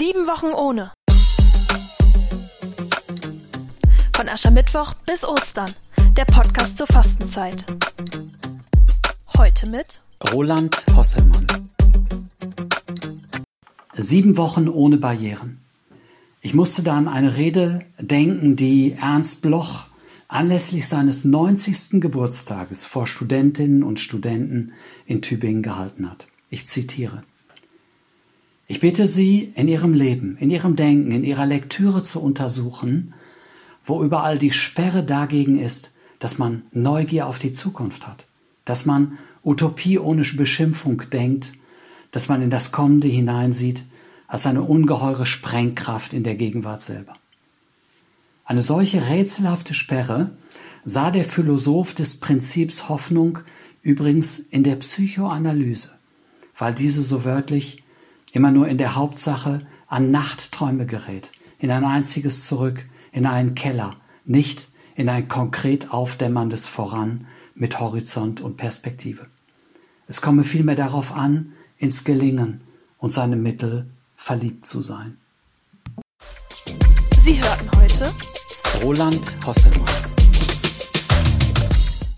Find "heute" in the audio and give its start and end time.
9.36-9.68, 77.76-78.12